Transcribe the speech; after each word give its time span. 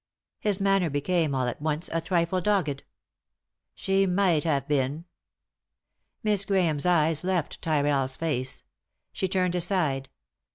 His 0.39 0.59
manner 0.59 0.89
be 0.89 0.99
came, 1.01 1.35
all 1.35 1.45
at 1.45 1.61
once, 1.61 1.87
a 1.93 2.01
trifle 2.01 2.41
dogged." 2.41 2.83
She 3.85 4.07
might 4.07 4.43
have 4.45 4.67
been." 4.67 5.05
Miss 6.23 6.43
Grahame's 6.43 6.87
eyes 6.87 7.23
left 7.23 7.61
Tyrrell's 7.61 8.15
face. 8.15 8.63
She 9.13 9.27
turned 9.27 9.53
aside. 9.53 10.09